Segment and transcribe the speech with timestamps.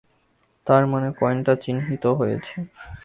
[0.67, 2.55] তার মানে কয়েনটা চিহ্নিত হয়েছে।